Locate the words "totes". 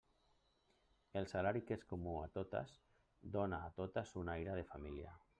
2.37-2.73, 3.81-4.15